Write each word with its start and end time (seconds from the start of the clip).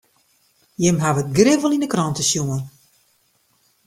Jimme 0.83 1.03
hawwe 1.05 1.21
it 1.23 1.33
grif 1.37 1.61
al 1.63 1.75
yn 1.75 1.83
de 1.83 1.89
krante 1.93 2.23
sjoen. 2.29 2.63